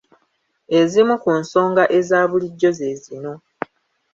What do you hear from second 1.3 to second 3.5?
nsonga ezabulijjo ze zino.